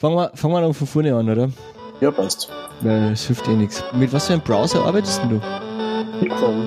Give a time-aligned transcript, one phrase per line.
[0.00, 1.50] Fangen wir, fangen wir noch von vorne an, oder?
[2.00, 2.48] Ja, passt.
[2.82, 3.82] Weil es hilft eh nichts.
[3.94, 5.34] Mit was für einem Browser arbeitest denn du?
[6.20, 6.64] Mit Chrome.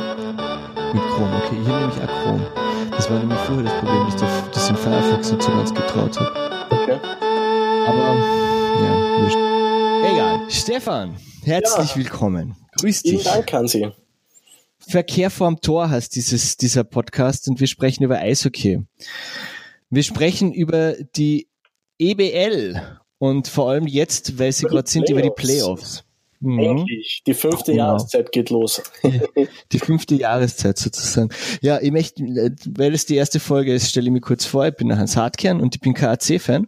[0.94, 1.56] Mit Chrome, okay.
[1.62, 2.46] Ich habe nämlich auch Chrome.
[2.92, 6.20] Das war nämlich vorher das Problem, dass ich das in Firefox nicht so ganz getraut
[6.20, 6.66] habe.
[6.72, 7.00] Okay.
[7.88, 8.16] Aber,
[8.84, 10.12] ja, wurscht.
[10.14, 10.42] Egal.
[10.50, 11.96] Stefan, herzlich Ja.
[11.96, 12.58] willkommen.
[12.82, 13.24] Grüß Vielen dich.
[13.24, 13.92] Dank, Hansi.
[14.78, 18.82] Verkehr vorm Tor heißt dieses, dieser Podcast und wir sprechen über Eishockey.
[19.90, 21.48] Wir sprechen über die
[21.98, 26.04] EBL und vor allem jetzt, weil sie gerade sind, über die Playoffs.
[26.40, 26.58] Mhm.
[26.58, 27.22] Endlich.
[27.28, 27.90] Die fünfte Genau.
[27.90, 28.82] Jahreszeit geht los.
[29.72, 31.30] Die fünfte Jahreszeit sozusagen.
[31.62, 32.24] Ja, ich möchte,
[32.76, 34.66] weil es die erste Folge ist, stelle ich mich kurz vor.
[34.66, 36.68] Ich bin der Hans Hartkern und ich bin KAC-Fan.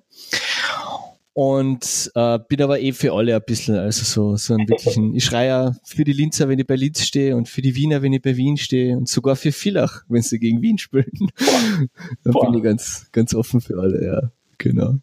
[1.34, 5.26] Und äh, bin aber eh für alle ein bisschen, also so, so einen wirklichen, ich
[5.26, 8.14] schreie ja für die Linzer, wenn ich bei Linz stehe und für die Wiener, wenn
[8.14, 11.32] ich bei Wien stehe und sogar für Villach, wenn sie gegen Wien spielen.
[12.24, 15.00] da bin ich ganz, ganz offen für alle, ja, genau.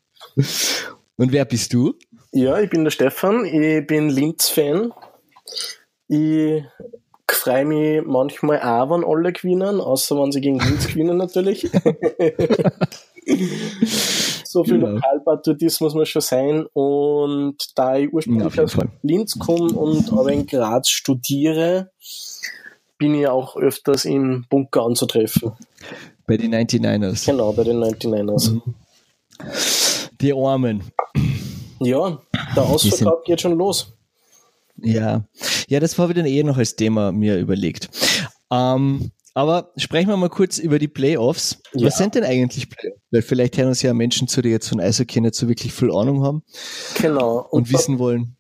[1.21, 1.99] Und wer bist du?
[2.33, 3.45] Ja, ich bin der Stefan.
[3.45, 4.91] Ich bin Linz-Fan.
[6.09, 6.65] Ich
[7.31, 11.69] freue mich manchmal auch, wenn alle gewinnen, außer wenn sie gegen Linz gewinnen natürlich.
[14.47, 14.93] so viel Genau.
[14.93, 16.65] Lokalpatriotismus muss schon sein.
[16.73, 18.79] Und da ich Ja, ursprünglich jeden aus.
[19.03, 21.91] Linz komme und aber in Graz studiere,
[22.97, 25.53] bin ich auch öfters im Bunker anzutreffen.
[26.27, 27.27] Bei den 99ers.
[27.27, 28.53] Genau, bei den 99ers.
[28.53, 28.63] Mhm.
[30.21, 30.83] Die Armen.
[31.81, 32.21] Ja,
[32.55, 33.93] der Ausverkauf geht schon los.
[34.77, 35.25] Ja,
[35.69, 37.89] ja, das habe ich dann eher noch als Thema mir überlegt.
[38.51, 41.59] Ähm, aber sprechen wir mal kurz über die Playoffs.
[41.75, 41.87] Ja.
[41.87, 43.01] Was sind denn eigentlich Playoffs?
[43.11, 45.91] Weil vielleicht hören uns ja Menschen zu, die jetzt von Eishockey nicht so wirklich viel
[45.91, 46.43] Ahnung haben
[47.01, 47.47] Genau.
[47.51, 48.37] und, wissen wollen,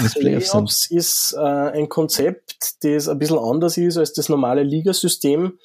[0.00, 0.52] was Playoffs sind.
[0.52, 5.58] Playoffs ist äh, ein Konzept, das ein bisschen anders ist als das normale Ligasystem,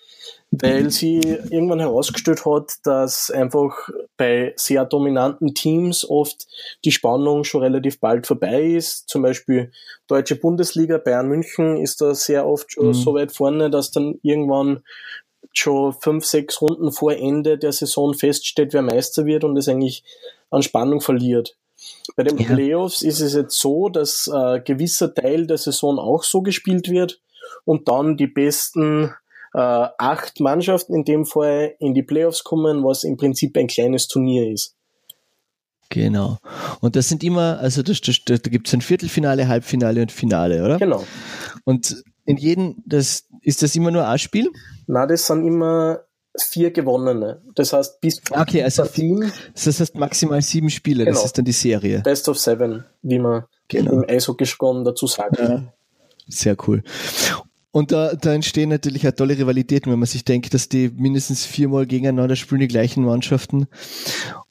[0.51, 6.47] weil sie irgendwann herausgestellt hat, dass einfach bei sehr dominanten Teams oft
[6.83, 9.09] die Spannung schon relativ bald vorbei ist.
[9.09, 9.71] Zum Beispiel
[10.08, 12.93] Deutsche Bundesliga, Bayern München ist da sehr oft schon Mhm.
[12.93, 14.83] so weit vorne, dass dann irgendwann
[15.53, 20.03] schon fünf, sechs Runden vor Ende der Saison feststeht, wer Meister wird und es eigentlich
[20.49, 21.55] an Spannung verliert.
[22.15, 22.53] Bei den Ja.
[22.53, 26.89] Playoffs ist es jetzt so, dass äh, ein gewisser Teil der Saison auch so gespielt
[26.89, 27.21] wird
[27.64, 29.14] und dann die besten
[29.55, 34.08] äh, acht Mannschaften in dem Fall in die Playoffs kommen, was im Prinzip ein kleines
[34.10, 34.76] Turnier ist.
[35.89, 36.39] Genau.
[36.82, 40.64] Und das sind immer, also das, das, da gibt es ein Viertelfinale, Halbfinale und Finale,
[40.64, 40.77] oder?
[40.77, 41.05] Genau.
[41.64, 44.52] Und in jedem, das, ist das immer nur ein Spiel?
[44.88, 46.02] Na, das sind immer
[46.38, 47.42] vier gewonnene.
[47.54, 51.26] Das heißt, bis Okay, also Partien, Das heißt maximal sieben Spiele, das Genau.
[51.26, 52.02] ist dann die Serie.
[52.02, 53.92] Best of Seven, wie man Genau.
[53.94, 55.39] im Eishockey-Jargon dazu sagt.
[56.27, 56.83] Sehr cool.
[57.75, 61.43] Und da, da entstehen natürlich auch tolle Rivalitäten, wenn man sich denkt, dass die mindestens
[61.45, 63.67] viermal gegeneinander spielen, die gleichen Mannschaften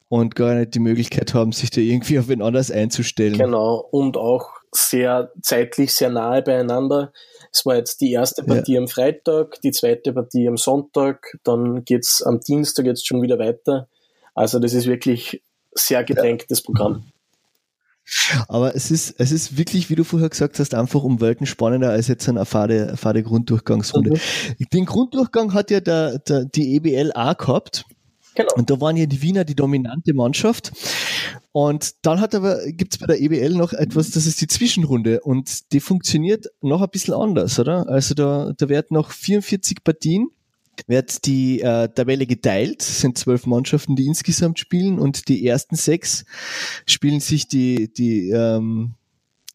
[0.09, 3.39] und gar nicht die Möglichkeit haben, sich da irgendwie auf wen anders einzustellen.
[3.39, 7.13] Genau, und auch sehr zeitlich sehr nahe beieinander.
[7.51, 12.21] Es war jetzt die erste Partie am Freitag, die zweite Partie am Sonntag, dann geht's
[12.21, 13.87] am Dienstag jetzt schon wieder weiter.
[14.35, 15.41] Also das ist wirklich
[15.73, 17.05] sehr gedrängtes Programm.
[18.47, 21.89] Aber es ist, es ist wirklich, wie du vorher gesagt hast, einfach um Welten spannender
[21.89, 24.11] als jetzt eine fade, fade Grunddurchgangsrunde.
[24.11, 24.65] Mhm.
[24.71, 27.85] Den Grunddurchgang hat ja der, der, die EBL auch gehabt.
[28.35, 28.53] Genau.
[28.55, 30.73] Und da waren ja die Wiener die dominante Mannschaft.
[31.53, 35.21] Und dann hat aber, gibt's bei der EBL noch etwas, das ist die Zwischenrunde.
[35.21, 37.87] Und die funktioniert noch ein bisschen anders, oder?
[37.87, 40.27] Also da, da wird noch 44 Partien,
[40.87, 45.75] wird die äh, Tabelle geteilt, Es sind zwölf Mannschaften, die insgesamt spielen und die ersten
[45.75, 46.25] sechs
[46.85, 48.95] spielen sich die, die, ähm,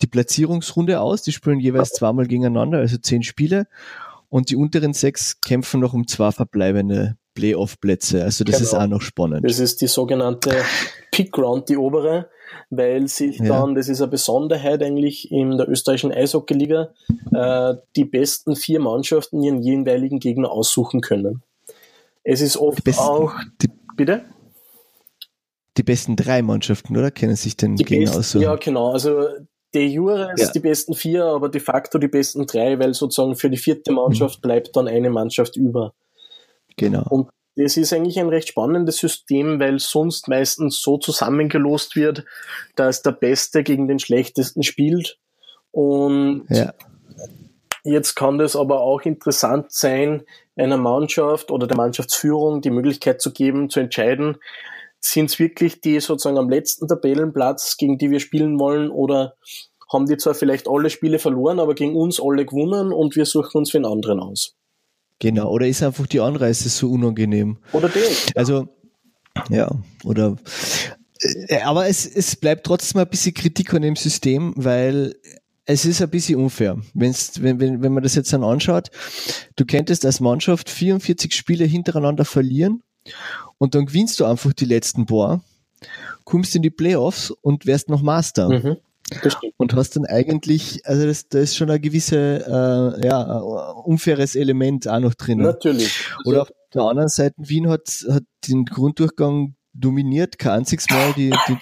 [0.03, 1.23] die Platzierungsrunde aus.
[1.23, 3.67] Die spielen jeweils zweimal gegeneinander, also zehn Spiele.
[4.29, 8.23] Und die unteren sechs kämpfen noch um zwei verbleibende Playoff-Plätze.
[8.23, 8.69] Also das Genau.
[8.69, 9.45] ist auch noch spannend.
[9.45, 10.55] Das ist die sogenannte
[11.25, 12.29] Pick Round, die obere,
[12.71, 13.47] weil sich Ja.
[13.47, 16.91] dann, das ist eine Besonderheit eigentlich in der österreichischen Eishockeyliga,
[17.35, 21.43] äh, die besten vier Mannschaften ihren jeweiligen Gegner aussuchen können.
[22.25, 23.33] Es ist oft besten- auch,
[23.63, 24.25] Die, bitte?
[25.77, 27.11] die besten drei Mannschaften, oder?
[27.11, 28.43] Kennen sich den Die Gegner besten, aussuchen.
[28.43, 28.93] ja, genau.
[28.93, 29.25] Also
[29.73, 30.51] de jure ist Ja.
[30.53, 34.39] die besten vier, aber de facto die besten drei, weil sozusagen für die vierte Mannschaft
[34.39, 34.43] Mhm.
[34.43, 35.95] bleibt dann eine Mannschaft über.
[36.77, 37.05] Genau.
[37.09, 37.29] Und
[37.63, 42.25] das ist eigentlich ein recht spannendes System, weil sonst meistens so zusammengelost wird,
[42.77, 45.19] dass der Beste gegen den Schlechtesten spielt.
[45.71, 46.73] Und Ja.
[47.85, 50.23] jetzt kann das aber auch interessant sein,
[50.57, 54.37] einer Mannschaft oder der Mannschaftsführung die Möglichkeit zu geben, zu entscheiden,
[55.01, 59.35] sind es wirklich die sozusagen am letzten Tabellenplatz, gegen die wir spielen wollen, oder
[59.93, 63.59] haben die zwar vielleicht alle Spiele verloren, aber gegen uns alle gewonnen und wir suchen
[63.59, 64.55] uns für einen anderen aus.
[65.21, 65.51] Genau.
[65.51, 67.59] Oder ist einfach die Anreise so unangenehm?
[67.73, 68.01] Oder die.
[68.35, 68.69] Also,
[69.49, 69.71] ja,
[70.05, 70.37] oder
[71.49, 75.15] Äh, aber es, es bleibt trotzdem ein bisschen Kritik an dem System, weil
[75.67, 76.79] es ist ein bisschen unfair.
[76.95, 78.91] Wenn's, wenn, wenn, wenn man das jetzt dann anschaut,
[79.57, 82.83] du könntest als Mannschaft 44 Spiele hintereinander verlieren
[83.59, 85.45] und dann gewinnst du einfach die letzten paar,
[86.25, 88.49] kommst in die Playoffs und wärst noch Master.
[88.49, 88.77] Mhm.
[89.57, 94.89] Und hast dann eigentlich, also das, da ist schon ein gewisse, äh, ja, unfaires Element
[94.89, 95.39] auch noch drin.
[95.39, 96.07] Natürlich.
[96.25, 101.31] Oder auf der anderen Seite, Wien hat, hat den Grunddurchgang dominiert, kein einziges Mal die,
[101.49, 101.57] die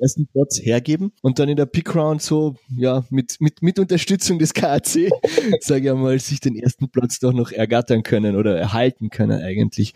[0.00, 4.38] ersten Platz hergeben und dann in der Pick Round so, ja, mit, mit, mit Unterstützung
[4.38, 5.10] des KAC,
[5.60, 9.94] sage ich einmal, sich den ersten Platz doch noch ergattern können oder erhalten können eigentlich.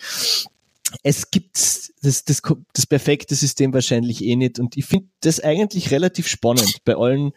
[1.03, 2.43] Es gibt das, das,
[2.73, 7.33] das perfekte System wahrscheinlich eh nicht und ich finde das eigentlich relativ spannend bei allen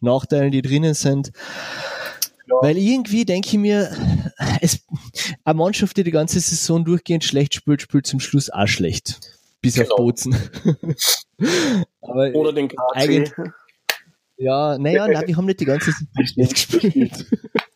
[0.00, 1.32] Nachteilen, die drinnen sind.
[2.46, 2.56] Ja.
[2.60, 3.90] Weil irgendwie denke ich mir,
[4.60, 4.80] es,
[5.44, 9.20] eine Mannschaft, die die ganze Saison durchgehend schlecht spielt, spielt zum Schluss auch schlecht.
[9.60, 9.90] Bis genau.
[9.90, 10.36] auf Bozen.
[12.00, 13.32] Oder den KC.
[14.36, 17.26] Ja, naja, na, wir haben nicht die ganze Saison schlecht gespielt.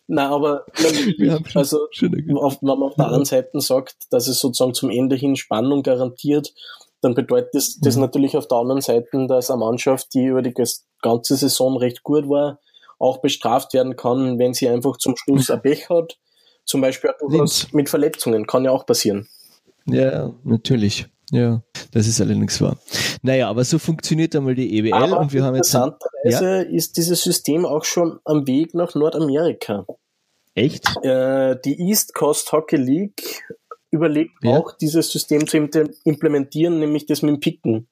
[0.08, 0.64] Nein, aber
[1.55, 5.82] also, wenn man auf der anderen Seite sagt, dass es sozusagen zum Ende hin Spannung
[5.82, 6.55] garantiert,
[7.00, 8.03] dann bedeutet das, das mhm.
[8.03, 10.55] natürlich auf der anderen Seite, dass eine Mannschaft, die über die
[11.03, 12.61] ganze Saison recht gut war,
[12.99, 16.19] auch bestraft werden kann, wenn sie einfach zum Schluss ein Pech hat.
[16.64, 17.11] Zum Beispiel
[17.73, 19.29] mit Verletzungen, kann ja auch passieren.
[19.87, 21.06] Ja, natürlich.
[21.32, 22.78] Ja, das ist allerdings wahr.
[23.23, 25.75] Naja, aber so funktioniert einmal die EWL aber und wir haben jetzt.
[25.75, 26.61] Interessanterweise ja?
[26.62, 29.87] ist dieses System auch schon am Weg nach Nordamerika.
[30.55, 30.87] Echt?
[31.02, 33.43] Äh, die East Coast Hockey League
[33.90, 34.56] überlegt ja?
[34.56, 35.58] auch, dieses System zu
[36.05, 37.88] implementieren, nämlich das mit dem Picken.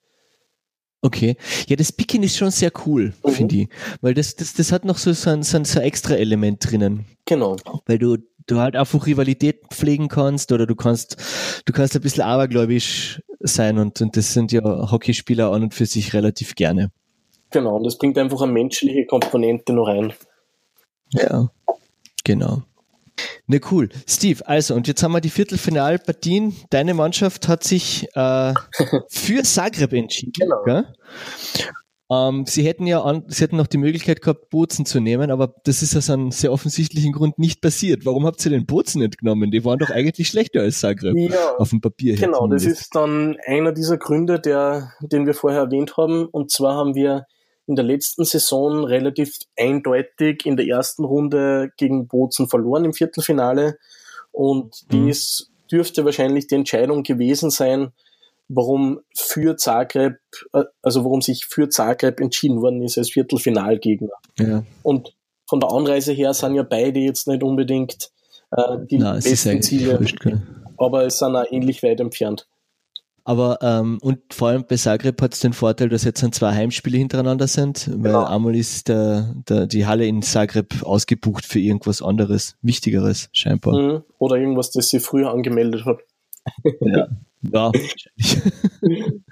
[1.01, 1.37] Okay.
[1.67, 3.29] Ja, das Picken ist schon sehr cool, mhm.
[3.31, 3.69] finde ich.
[4.01, 7.05] Weil das, das, das hat noch so, so, ein, so ein extra Element drinnen.
[7.25, 7.57] Genau.
[7.85, 11.17] Weil du, du halt einfach Rivalität pflegen kannst oder du kannst,
[11.65, 15.85] du kannst ein bisschen abergläubisch sein und, und das sind ja Hockeyspieler an und für
[15.85, 16.91] sich relativ gerne.
[17.51, 20.13] Genau, und das bringt einfach eine menschliche Komponente noch rein.
[21.11, 21.49] Ja,
[22.23, 22.63] genau.
[23.47, 23.89] Ne, cool.
[24.07, 26.55] Steve, also, und jetzt haben wir die Viertelfinalpartien.
[26.69, 28.53] Deine Mannschaft hat sich äh,
[29.07, 30.33] für Zagreb entschieden.
[30.37, 30.63] Genau.
[30.63, 30.85] Gell?
[32.11, 35.55] Ähm, sie hätten ja an, sie hätten noch die Möglichkeit gehabt, Bozen zu nehmen, aber
[35.63, 38.05] das ist aus einem sehr offensichtlichen Grund nicht passiert.
[38.05, 39.49] Warum habt ihr den Bozen nicht genommen?
[39.49, 42.15] Die waren doch eigentlich schlechter als Zagreb ja, auf dem Papier.
[42.15, 46.25] Genau, das ist dann einer dieser Gründe, der, den wir vorher erwähnt haben.
[46.25, 47.25] Und zwar haben wir
[47.65, 53.79] in der letzten Saison relativ eindeutig in der ersten Runde gegen Bozen verloren im Viertelfinale.
[54.31, 55.07] Und mhm.
[55.07, 57.93] dies dürfte wahrscheinlich die Entscheidung gewesen sein,
[58.47, 60.17] warum für Zagreb,
[60.53, 64.13] äh, also warum sich für Zagreb entschieden worden ist als Viertelfinalgegner.
[64.39, 64.63] Ja.
[64.83, 65.15] Und
[65.47, 68.11] von der Anreise her sind ja beide jetzt nicht unbedingt
[68.51, 70.25] äh, die Nein, besten Ziele, wurscht,
[70.77, 72.47] aber es sind auch ähnlich weit entfernt.
[73.27, 76.99] Aber ähm, und vor allem bei Zagreb hat es den Vorteil, dass jetzt zwei Heimspiele
[76.99, 78.25] hintereinander sind, weil genau.
[78.25, 83.73] einmal ist der, der, die Halle in Zagreb ausgebucht für irgendwas anderes, Wichtigeres scheinbar.
[83.73, 84.03] Mhm.
[84.19, 86.01] Oder irgendwas, das sie früher angemeldet hat.
[86.81, 87.07] Ja,
[87.53, 87.71] ja,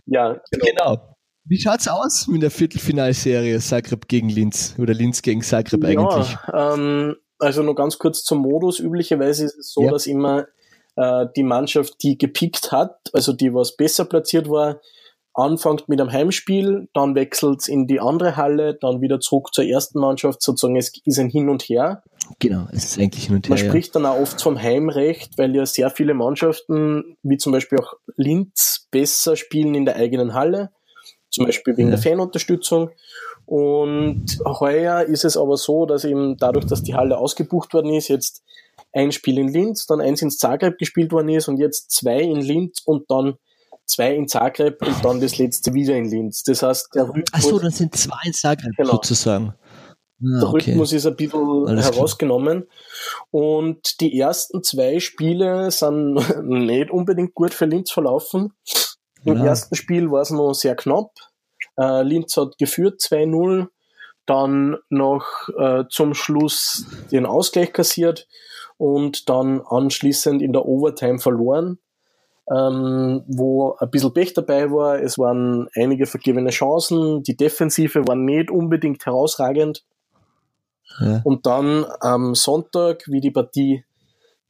[0.06, 0.65] ja genau.
[0.65, 1.15] genau.
[1.45, 6.38] Wie schaut's aus mit der Viertelfinalserie Zagreb gegen Linz oder Linz gegen Zagreb eigentlich?
[6.48, 8.80] Ja, ähm, also nur ganz kurz zum Modus.
[8.80, 9.92] Üblicherweise ist es so, ja.
[9.92, 10.48] dass immer
[10.95, 14.80] äh, die Mannschaft, die gepickt hat, also die was besser platziert war,
[15.34, 20.00] anfängt mit einem Heimspiel, dann wechselt in die andere Halle, dann wieder zurück zur ersten
[20.00, 22.04] Mannschaft, sozusagen es ist ein Hin und Her.
[22.40, 23.56] Genau, es ist eigentlich hin und her.
[23.56, 27.80] Man spricht dann auch oft vom Heimrecht, weil ja sehr viele Mannschaften, wie zum Beispiel
[27.80, 30.72] auch Linz, besser spielen in der eigenen Halle,
[31.30, 31.96] zum Beispiel wegen ja.
[31.96, 32.92] der Fanunterstützung.
[33.46, 38.08] Und heuer ist es aber so, dass eben dadurch, dass die Halle ausgebucht worden ist,
[38.08, 38.42] jetzt
[38.94, 42.42] ein Spiel in Linz, dann eins in Zagreb gespielt worden ist und jetzt zwei in
[42.42, 43.36] Linz und dann
[43.86, 46.44] zwei in Zagreb und dann das letzte wieder in Linz.
[46.44, 47.34] Das heißt, der Rhythmus.
[47.34, 48.92] Achso, dann sind zwei in Zagreb genau.
[48.94, 49.54] sozusagen.
[50.24, 50.72] Ah, der okay.
[50.72, 52.68] Rhythmus ist ein bisschen Alles herausgenommen.
[52.68, 53.32] Klar.
[53.32, 58.54] Und die ersten zwei Spiele sind nicht unbedingt gut für Linz verlaufen.
[59.25, 59.46] Im ja.
[59.46, 61.12] ersten Spiel war es noch sehr knapp.
[61.78, 63.68] Äh, Linz hat geführt 2-0,
[64.25, 65.25] dann noch
[65.58, 68.28] äh, zum Schluss den Ausgleich kassiert
[68.78, 71.80] und dann anschließend in der Overtime verloren
[72.50, 75.00] ähm, wo ein bisschen Pech dabei war.
[75.02, 77.24] Es waren einige vergebene Chancen.
[77.24, 79.84] Die Defensive war nicht unbedingt herausragend.
[81.00, 81.22] Ja.
[81.24, 83.84] Und dann am Sonntag, wie die Partie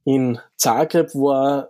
[0.05, 1.69] in Zagreb war,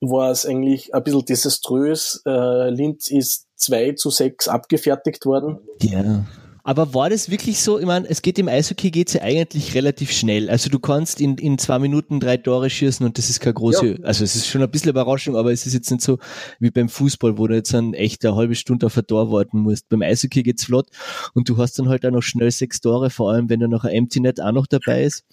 [0.00, 2.22] war es eigentlich ein bisschen desaströs.
[2.26, 5.60] Äh, Linz ist 2 zu 6 abgefertigt worden.
[5.80, 6.24] Ja.
[6.64, 7.78] Aber war das wirklich so?
[7.78, 10.48] Ich meine, es geht im Eishockey geht's ja eigentlich relativ schnell.
[10.48, 13.86] Also du kannst in, in zwei Minuten drei Tore schießen und das ist keine große,
[13.86, 13.96] ja.
[14.04, 16.18] also es ist schon ein bisschen Überraschung, aber es ist jetzt nicht so
[16.60, 19.58] wie beim Fußball, wo du jetzt ein echt eine halbe Stunde auf ein Tor warten
[19.58, 19.88] musst.
[19.88, 20.88] Beim Eishockey geht's flott
[21.34, 23.84] und du hast dann halt auch noch schnell sechs Tore, vor allem wenn da noch
[23.84, 25.24] ein Empty Net auch noch dabei ist.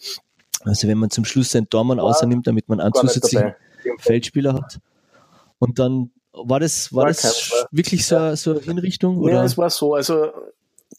[0.61, 3.53] Also wenn man zum Schluss seinen Tormann außernimmt, damit man einen zusätzlichen
[3.99, 4.79] Feldspieler hat.
[5.59, 9.17] Und dann war das, war, war das wirklich so, so eine Hinrichtung?
[9.17, 9.33] Oder?
[9.33, 9.93] Ja, es war so.
[9.93, 10.31] Also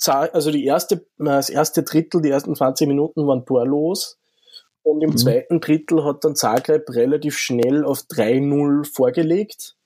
[0.09, 4.19] also die erste, das erste Drittel, die ersten 20 Minuten waren torlos.
[4.83, 5.17] Und im mhm.
[5.17, 9.77] zweiten Drittel hat dann Zagreb relativ schnell auf 3-0 vorgelegt.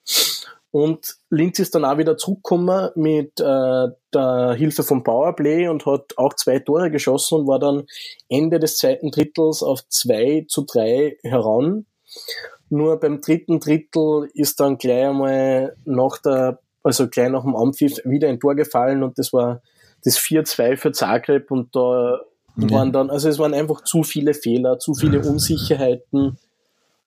[0.70, 6.14] Und Linz ist dann auch wieder zurückgekommen mit äh, der Hilfe vom Powerplay und hat
[6.16, 7.86] auch zwei Tore geschossen und war dann
[8.28, 11.86] Ende des zweiten Drittels auf 2 zu 3 heran.
[12.70, 17.98] Nur beim dritten Drittel ist dann gleich einmal nach der, also gleich nach dem Ampfiff
[18.04, 19.62] wieder ein Tor gefallen und das war
[20.04, 22.20] das 4-2 für Zagreb und da
[22.56, 22.70] ja.
[22.70, 26.38] waren dann, also es waren einfach zu viele Fehler, zu viele Unsicherheiten,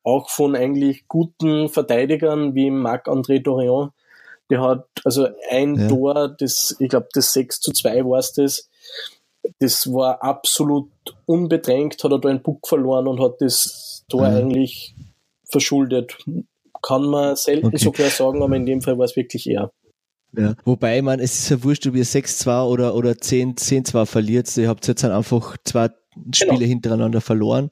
[0.04, 3.92] auch von eigentlich guten Verteidigern wie Marc-André Dorian.
[4.50, 5.88] Der hat also ein ja.
[5.90, 8.70] Tor, das, ich glaube, das 6 zu 2 war es das,
[9.60, 10.90] das war absolut
[11.26, 14.38] unbedrängt, hat er da einen Puck verloren und hat das Tor ja.
[14.38, 14.96] eigentlich
[15.50, 16.18] verschuldet.
[16.82, 17.78] Kann man selten okay.
[17.78, 19.72] so klar sagen, aber in dem Fall war es wirklich eher.
[20.34, 20.54] Ja.
[20.66, 24.56] Wobei, man, es ist ja wurscht, ob ihr 6-2 oder, oder 10-2 verliert.
[24.58, 25.90] Ihr habt jetzt dann einfach zwei
[26.34, 26.68] Spiele genau.
[26.68, 27.70] hintereinander verloren.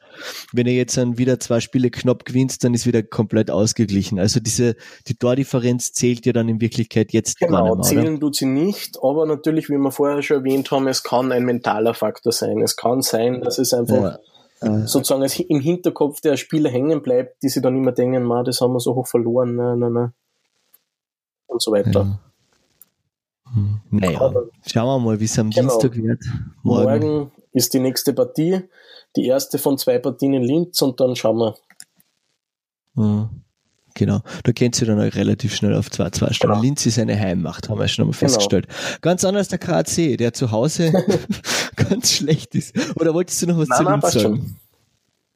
[0.52, 4.20] Wenn ihr jetzt dann wieder zwei Spiele knapp gewinnt, dann ist wieder komplett ausgeglichen.
[4.20, 4.76] Also diese,
[5.08, 8.46] die Tordifferenz zählt ja dann in Wirklichkeit jetzt genau, gar nicht mehr, zählen tut sie
[8.46, 12.62] nicht, aber natürlich, wie wir vorher schon erwähnt haben, es kann ein mentaler Faktor sein.
[12.62, 14.20] Es kann sein, dass es einfach
[14.62, 14.88] ja.
[14.88, 18.74] sozusagen im Hinterkopf der Spieler hängen bleibt, die sie dann immer denken, ma, das haben
[18.74, 20.14] wir so hoch verloren, nein, nein, nein.
[21.48, 21.92] Und so weiter.
[21.92, 22.20] Ja.
[23.54, 23.82] Hm.
[23.92, 24.34] Naja,
[24.66, 25.70] schauen wir mal, wie es am genau.
[25.70, 26.24] Dienstag wird.
[26.64, 27.08] Morgen.
[27.08, 27.32] Morgen.
[27.54, 28.62] ist die nächste Partie,
[29.16, 31.56] die erste von zwei Partien in Linz und dann schauen wir.
[32.96, 33.30] Hm.
[33.98, 36.52] Genau, da kennst du dann auch relativ schnell auf 2-2 stellen.
[36.52, 36.62] Genau.
[36.62, 38.20] Linz ist eine Heimmacht, haben wir schon mal genau.
[38.20, 38.68] festgestellt.
[38.68, 38.98] Genau.
[39.00, 40.92] Ganz anders der KC, der zu Hause
[41.78, 42.75] ganz schlecht ist.
[43.00, 44.60] Oder wolltest du noch was nein, zu nein, Linz sagen?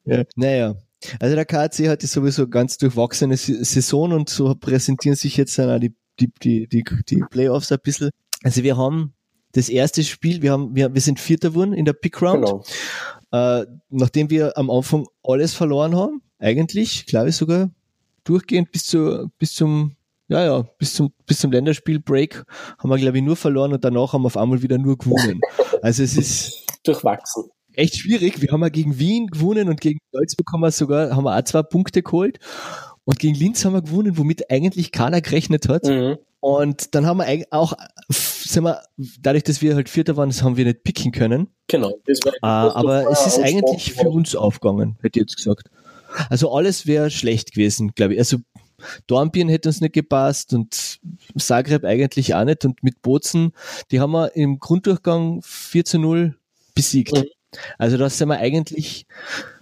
[0.04, 0.24] Ja.
[0.36, 0.76] Naja,
[1.22, 5.80] also der KC hatte sowieso ganz durchwachsene Saison und so präsentieren sich jetzt dann auch
[5.80, 8.12] die die, die, die, die Playoffs ein bisschen.
[8.44, 9.14] Also wir haben
[9.54, 12.46] das erste Spiel, wir haben, wir, wir sind Vierter geworden in der Pick Round.
[12.46, 12.64] Genau.
[13.32, 17.70] Äh, nachdem wir am Anfang alles verloren haben, eigentlich, glaube ich sogar,
[18.24, 19.96] durchgehend bis zu, bis zum,
[20.28, 22.44] ja, ja, bis zum, bis zum Länderspiel-Break
[22.78, 25.42] haben wir, glaube ich, nur verloren und danach haben wir auf einmal wieder nur gewonnen.
[25.82, 27.46] Also es ist durchwachsen.
[27.72, 28.42] Echt schwierig.
[28.42, 31.44] Wir haben ja gegen Wien gewonnen und gegen Salzburg haben wir sogar, haben wir auch
[31.44, 32.38] zwei Punkte geholt.
[33.10, 35.84] Und gegen Linz haben wir gewonnen, womit eigentlich keiner gerechnet hat.
[35.86, 36.20] Mhm.
[36.42, 37.74] Und dann haben wir auch,
[38.08, 38.84] sind wir,
[39.20, 41.48] dadurch, dass wir halt Vierter waren, das haben wir nicht picken können.
[41.70, 41.98] Genau.
[42.06, 45.72] Das war, das uh, aber es ist eigentlich für uns aufgegangen, hätte ich jetzt gesagt.
[46.30, 48.20] Also alles wäre schlecht gewesen, glaube ich.
[48.20, 48.38] Also
[49.08, 51.00] Dornbirn hätte uns nicht gepasst und
[51.36, 52.64] Zagreb eigentlich auch nicht.
[52.64, 53.54] Und mit Bozen,
[53.90, 56.36] die haben wir im Grunddurchgang 4 zu 0
[56.76, 57.18] besiegt.
[57.18, 57.26] Mhm.
[57.80, 59.08] Also das sind wir eigentlich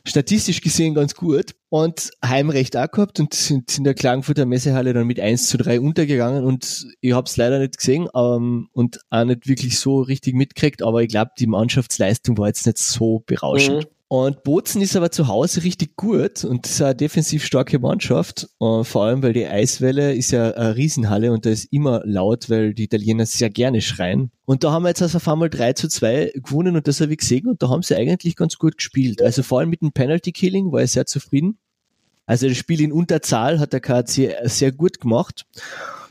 [0.07, 5.07] statistisch gesehen ganz gut und Heimrecht auch gehabt und sind in der Klagenfurter Messehalle dann
[5.07, 9.25] mit 1 zu 3 untergegangen und ich habe es leider nicht gesehen ähm, und auch
[9.25, 13.85] nicht wirklich so richtig mitgekriegt, aber ich glaube, die Mannschaftsleistung war jetzt nicht so berauschend.
[13.85, 13.96] Mhm.
[14.09, 18.47] Und Bozen ist aber zu Hause richtig gut und ist eine defensiv starke Mannschaft.
[18.61, 22.49] Uh, vor allem, weil die Eiswelle ist ja eine Riesenhalle und da ist immer laut,
[22.49, 24.31] weil die Italiener sehr gerne schreien.
[24.45, 27.11] Und da haben wir jetzt also auf einmal 3 zu 2 gewonnen und das habe
[27.11, 29.21] ich gesehen und da haben sie eigentlich ganz gut gespielt.
[29.21, 31.57] Also vor allem mit dem Penalty Killing war ich sehr zufrieden.
[32.25, 35.45] Also das Spiel in Unterzahl hat der KC sehr gut gemacht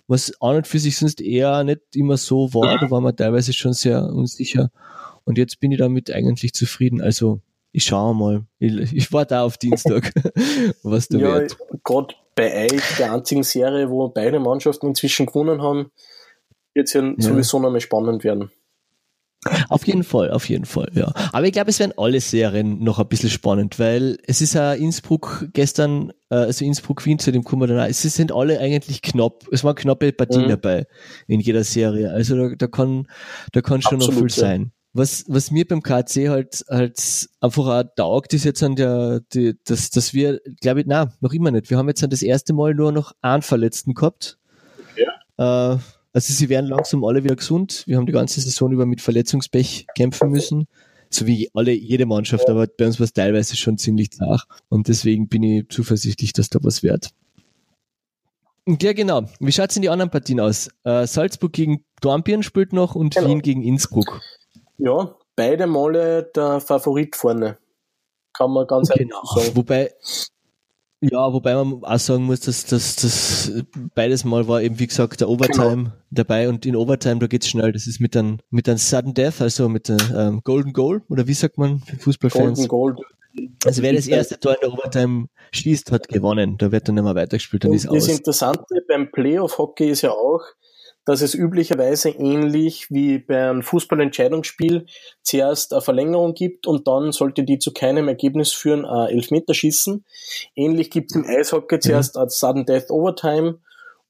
[0.08, 2.78] was an und für sich sonst eher nicht immer so war.
[2.78, 4.70] Da war man teilweise schon sehr unsicher.
[5.24, 7.00] Und jetzt bin ich damit eigentlich zufrieden.
[7.00, 7.40] Also
[7.76, 8.46] ich schaue mal.
[8.58, 10.10] Ich, ich warte auf Dienstag,
[10.82, 11.58] was da ja, wird.
[11.84, 15.90] Gerade bei euch, der einzigen Serie, wo beide Mannschaften inzwischen gewonnen haben,
[16.72, 18.50] wird es ja, ja, sowieso nochmal spannend werden.
[19.68, 21.12] Auf jeden Fall, auf jeden Fall, ja.
[21.32, 24.72] Aber ich glaube, es werden alle Serien noch ein bisschen spannend, weil es ist ja
[24.72, 29.44] Innsbruck gestern, äh, also Innsbruck Wien zu dem kommen dann es sind alle eigentlich knapp,
[29.52, 30.48] es waren knappe Partien mhm.
[30.48, 30.86] dabei
[31.28, 32.10] in jeder Serie.
[32.10, 33.06] Also da, da kann,
[33.52, 34.48] da kann schon Absolut, noch viel ja.
[34.48, 39.20] sein was, was mir beim KC halt, halt einfach auch taugt, ist jetzt an der,
[39.32, 41.70] die, dass, dass wir, glaube ich, na, noch immer nicht.
[41.70, 44.38] Wir haben jetzt an das erste Mal nur noch einen Verletzten gehabt.
[44.96, 45.74] Ja.
[45.74, 45.78] Äh,
[46.12, 47.84] also sie werden langsam alle wieder gesund.
[47.86, 50.66] Wir haben die ganze Saison über mit Verletzungspech kämpfen müssen.
[51.10, 54.44] So wie alle, jede Mannschaft, aber bei uns war es teilweise schon ziemlich zart.
[54.68, 57.10] Und deswegen bin ich zuversichtlich, dass da was wird.
[58.66, 59.26] Ja, genau.
[59.38, 60.68] Wie schaut's in die anderen Partien aus?
[60.82, 63.28] Äh, Salzburg gegen Dornbirn spielt noch und genau.
[63.28, 64.20] Wien gegen Innsbruck.
[64.78, 67.58] Ja, beide Male der Favorit vorne.
[68.32, 69.22] Kann man ganz genau.
[69.24, 69.54] sagen.
[69.54, 69.92] Wobei,
[71.00, 73.52] ja, wobei man auch sagen muss, dass das, das
[73.94, 75.92] beides Mal war eben, wie gesagt, der Overtime genau.
[76.10, 77.72] dabei und in Overtime, da geht's schnell.
[77.72, 81.26] Das ist mit einem, mit einem Sudden Death, also mit einem ähm, Golden Goal, oder
[81.26, 82.68] wie sagt man für Fußballfans?
[82.68, 83.06] Golden Goal.
[83.66, 86.56] Also wer das erste Tor in der Overtime schießt, hat gewonnen.
[86.56, 88.06] Da wird dann nicht mehr weitergespielt, dann und ist das aus.
[88.06, 90.40] Das Interessante beim Playoff-Hockey ist ja auch,
[91.06, 94.86] dass es üblicherweise ähnlich wie beim Fußballentscheidungsspiel
[95.22, 100.04] zuerst eine Verlängerung gibt und dann sollte die zu keinem Ergebnis führen, ein Elfmeterschießen.
[100.56, 102.22] Ähnlich gibt es im Eishockey zuerst mhm.
[102.22, 103.60] ein Sudden Death Overtime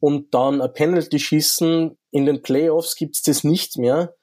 [0.00, 1.96] und dann ein Penalty schießen.
[2.10, 4.14] In den Playoffs gibt es das nicht mehr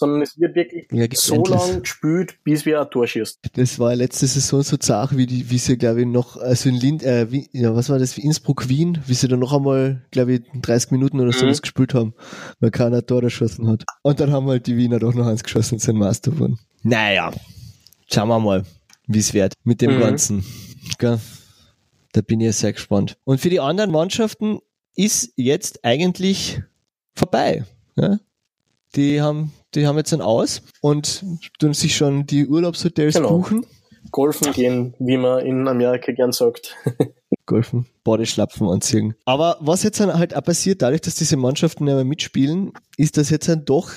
[0.00, 3.38] sondern es wird wirklich ja, so lange gespielt, bis wir ein Tor schießt.
[3.52, 6.74] Das war letzte Saison so zart, wie die, wie sie, glaube ich, noch, also in
[6.74, 10.02] Lind, äh, wie, ja, was war das, wie Innsbruck, Wien, wie sie dann noch einmal,
[10.10, 11.62] glaube ich, 30 Minuten oder sowas mhm.
[11.62, 12.14] gespielt haben,
[12.60, 13.84] weil keiner Tor erschossen hat.
[14.00, 16.58] Und dann haben halt die Wiener doch noch eins geschossen und sind Master geworden.
[16.82, 17.30] Naja,
[18.10, 18.64] schauen wir mal,
[19.06, 20.00] wie es wird mit dem mhm.
[20.00, 20.44] Ganzen.
[20.98, 21.20] Gell?
[22.12, 23.18] Da bin ich sehr gespannt.
[23.24, 24.60] Und für die anderen Mannschaften
[24.96, 26.62] ist jetzt eigentlich
[27.14, 27.66] vorbei.
[27.96, 28.18] Ja?
[28.96, 31.24] Die haben die haben jetzt ein Aus und
[31.58, 33.38] tun sich schon die Urlaubshotels genau.
[33.38, 33.66] buchen.
[34.10, 36.76] Golfen gehen, wie man in Amerika gern sagt.
[37.46, 39.14] Golfen, Bodyschlapfen anziehen.
[39.24, 43.16] Aber was jetzt dann halt auch passiert, dadurch, dass diese Mannschaften nicht mehr mitspielen, ist,
[43.16, 43.90] dass jetzt dann doch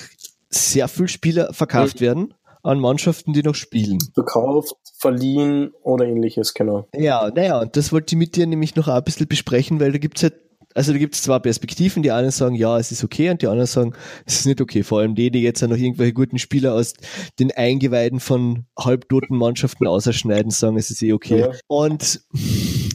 [0.50, 2.04] sehr viele Spieler verkauft mhm.
[2.04, 3.98] werden an Mannschaften, die noch spielen.
[4.14, 6.88] Verkauft, verliehen oder ähnliches, genau.
[6.94, 9.98] Ja, naja, und das wollte ich mit dir nämlich noch ein bisschen besprechen, weil da
[9.98, 10.34] gibt es halt
[10.74, 12.02] also da gibt es zwei Perspektiven.
[12.02, 13.94] Die einen sagen, ja, es ist okay und die anderen sagen,
[14.26, 14.82] es ist nicht okay.
[14.82, 16.94] Vor allem die, die jetzt noch irgendwelche guten Spieler aus
[17.38, 21.40] den Eingeweiden von halbtoten Mannschaften auserschneiden, sagen, es ist eh okay.
[21.40, 21.52] Ja.
[21.68, 22.22] Und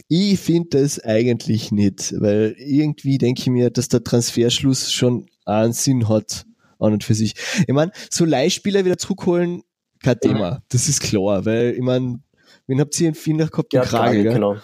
[0.08, 5.72] ich finde das eigentlich nicht, weil irgendwie denke ich mir, dass der Transferschluss schon einen
[5.72, 6.44] Sinn hat
[6.78, 7.34] an und für sich.
[7.66, 9.62] Ich meine, so Leihspieler wieder zurückholen,
[10.02, 10.62] kein Thema.
[10.68, 12.20] Das ist klar, weil ich meine,
[12.66, 13.72] wen habt ihr in Finnach gehabt?
[13.72, 14.56] Den ja, Krage, Krage genau.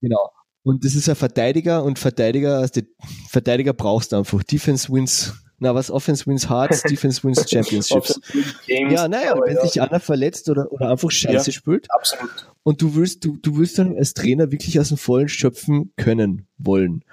[0.00, 0.30] Genau.
[0.64, 2.80] Und das ist ein Verteidiger und Verteidiger, also
[3.28, 4.42] Verteidiger brauchst du einfach.
[4.42, 8.18] Defense wins, na was, Offense wins Hearts, Defense wins Championships.
[8.66, 9.62] ja, naja, wenn ja.
[9.62, 11.86] sich einer verletzt oder, oder einfach scheiße ja, spielt.
[11.90, 12.50] Absolut.
[12.62, 16.46] Und du willst, du, du willst dann als Trainer wirklich aus dem Vollen schöpfen können,
[16.56, 17.04] wollen.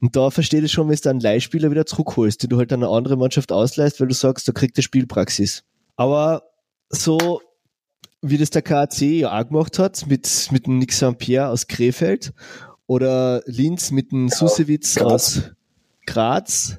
[0.00, 2.82] Und da versteht es schon, wenn du dann Leihspieler wieder zurückholst, die du halt an
[2.82, 5.62] eine andere Mannschaft ausleihst, weil du sagst, da kriegt der Spielpraxis.
[5.94, 6.42] Aber
[6.88, 7.40] so,
[8.20, 11.16] wie das der KAC ja auch gemacht hat, mit, mit dem Nick St.
[11.18, 12.32] Pierre aus Krefeld
[12.90, 14.36] oder Linz mit dem genau.
[14.36, 15.42] Susewitz aus
[16.06, 16.78] Graz.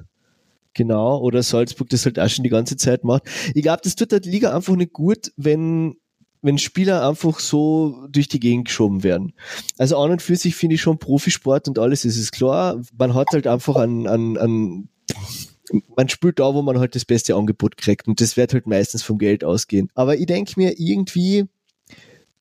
[0.74, 3.22] Genau, oder Salzburg das halt auch schon die ganze Zeit macht.
[3.54, 5.96] Ich glaube, das tut der Liga einfach nicht gut, wenn,
[6.42, 9.32] wenn Spieler einfach so durch die Gegend geschoben werden.
[9.78, 12.82] Also an und für sich finde ich schon Profisport und alles ist es klar.
[12.94, 14.88] Man hat halt einfach an, an, an
[15.96, 19.02] man spielt da, wo man halt das beste Angebot kriegt und das wird halt meistens
[19.02, 19.88] vom Geld ausgehen.
[19.94, 21.46] Aber ich denke mir irgendwie,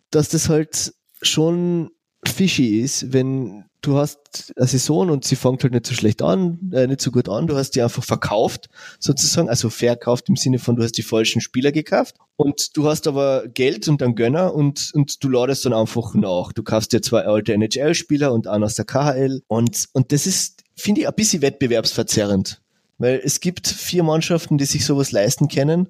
[0.10, 1.92] dass das halt schon
[2.26, 6.72] fishy ist, wenn du hast eine Saison und sie fängt halt nicht so schlecht an,
[6.72, 10.60] äh, nicht so gut an, du hast die einfach verkauft, sozusagen, also verkauft im Sinne
[10.60, 14.54] von, du hast die falschen Spieler gekauft und du hast aber Geld und einen Gönner
[14.54, 16.54] und, und du ladest dann einfach nach.
[16.54, 20.64] Du kaufst dir zwei alte NHL-Spieler und einen aus der KHL und, und das ist,
[20.76, 22.62] finde ich, ein bisschen wettbewerbsverzerrend,
[23.00, 25.90] weil es gibt vier Mannschaften, die sich sowas leisten können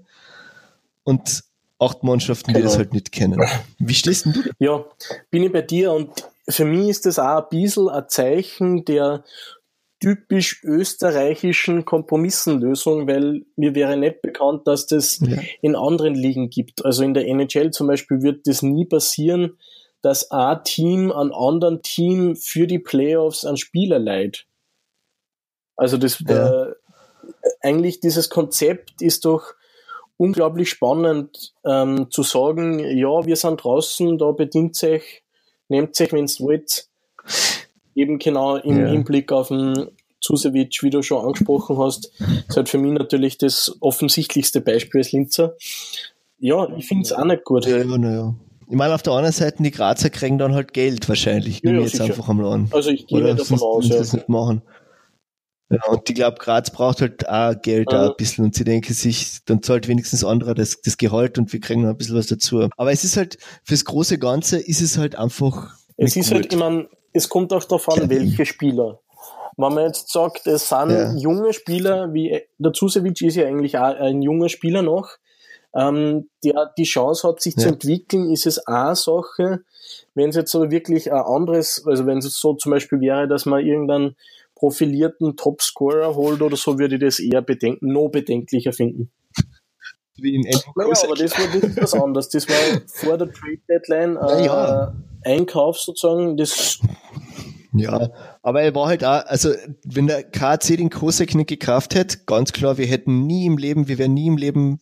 [1.04, 1.44] und
[1.82, 2.60] acht Mannschaften, genau.
[2.60, 3.42] die das halt nicht kennen.
[3.80, 4.42] Wie stehst denn du?
[4.60, 4.86] Ja,
[5.30, 6.12] bin ich bei dir und
[6.48, 9.24] für mich ist das auch ein bisschen ein Zeichen der
[10.00, 15.38] typisch österreichischen Kompromissenlösung, weil mir wäre nicht bekannt, dass das ja.
[15.62, 16.84] in anderen Ligen gibt.
[16.84, 19.58] Also in der NHL zum Beispiel wird das nie passieren,
[20.02, 24.48] dass ein Team an anderen Team für die Playoffs an Spieler leiht.
[25.76, 26.64] Also das ja.
[26.64, 26.74] äh,
[27.62, 29.54] eigentlich dieses Konzept ist doch
[30.22, 35.24] unglaublich spannend ähm, zu sagen, ja, wir sind draußen, da bedient sich,
[35.68, 36.86] nehmt sich, wenn es wollt.
[37.96, 38.88] Eben genau im ja.
[38.88, 39.88] Hinblick auf den
[40.22, 42.12] Zusewitsch, wie du schon angesprochen hast,
[42.48, 45.56] ist halt für mich natürlich das offensichtlichste Beispiel als Linzer.
[46.38, 47.66] Ja, ich finde es auch nicht gut.
[47.66, 48.36] Ja, ja, ja.
[48.70, 51.62] Ich meine, auf der anderen Seite, die Grazer kriegen dann halt Geld wahrscheinlich.
[51.64, 52.06] Ja, ja, jetzt sicher.
[52.06, 52.70] einfach am Laden.
[52.72, 53.98] Also ich gehe davon aus, ja.
[53.98, 54.62] das nicht machen.
[55.72, 58.10] Ja, und ich glaube, Graz braucht halt auch Geld ja.
[58.10, 61.62] ein bisschen und sie denken sich, dann zahlt wenigstens anderer das, das Gehalt und wir
[61.62, 62.68] kriegen noch ein bisschen was dazu.
[62.76, 65.74] Aber es ist halt, fürs große Ganze ist es halt einfach.
[65.96, 66.52] Es ist halt gut.
[66.52, 69.00] halt, ich meine, es kommt auch darauf an, welche Spieler.
[69.56, 71.14] Wenn man jetzt sagt, es sind ja.
[71.16, 75.10] junge Spieler, wie der Zusewitsch ist ja eigentlich auch ein junger Spieler noch,
[75.74, 77.64] ähm, der die Chance hat, sich ja.
[77.64, 79.62] zu entwickeln, ist es eine Sache.
[80.16, 83.46] Wenn es jetzt so wirklich ein anderes, also wenn es so zum Beispiel wäre, dass
[83.46, 84.16] man irgendeinen
[84.62, 89.12] profilierten Topscorer holt oder so, würde ich das eher bedenken, noch bedenklicher finden.
[90.18, 92.30] wie in Naja, aber das war wirklich was anderes.
[92.30, 94.94] Das war vor der Trade Deadline äh, ja.
[95.26, 96.38] Einkauf sozusagen.
[96.38, 96.80] Das
[97.74, 98.12] Ja,
[98.44, 99.50] aber er war halt auch, also
[99.84, 103.88] wenn der KC den Kosek nicht gekauft hätte, ganz klar, wir hätten nie im Leben,
[103.88, 104.80] wir wären nie im Leben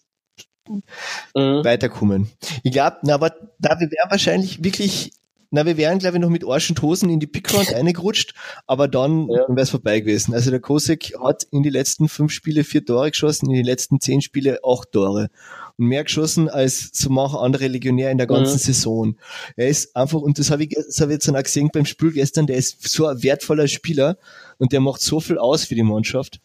[0.68, 1.64] mhm.
[1.64, 2.30] weiterkommen.
[2.64, 5.14] Ich glaube, na, aber da wir wären wahrscheinlich wirklich,
[5.52, 8.34] na, wir wären, glaube ich, noch mit Arsch und Hosen in die Pickround reingerutscht,
[8.68, 9.46] aber dann Ja.
[9.48, 10.34] wäre es vorbei gewesen.
[10.34, 14.00] Also der Kosek hat in die letzten fünf Spiele vier Tore geschossen, in die letzten
[14.00, 15.30] zehn Spiele acht Tore.
[15.78, 18.60] Und mehr geschossen als so mancher andere Legionär in der ganzen Mhm.
[18.60, 19.16] Saison.
[19.56, 21.86] Er ist einfach, und das habe ich, das habe ich jetzt dann auch gesehen beim
[21.86, 24.18] Spiel gestern, der ist so ein wertvoller Spieler
[24.58, 26.40] und der macht so viel aus für die Mannschaft,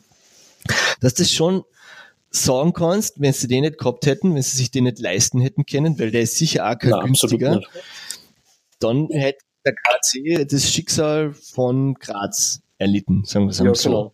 [1.01, 1.63] dass das schon
[2.31, 5.67] sagen kannst, wenn sie den nicht gehabt hätten, wenn sie sich den nicht leisten hätten
[5.67, 7.69] können, weil der ist sicher auch kein Nein, absolut günstiger, nicht.
[8.85, 13.89] Dann hätte der KC das Schicksal von Graz erlitten, sagen wir es Ja, so.
[13.91, 14.13] genau.